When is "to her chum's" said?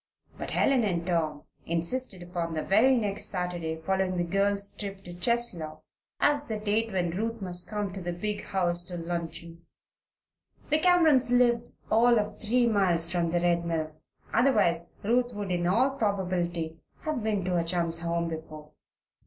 17.45-17.99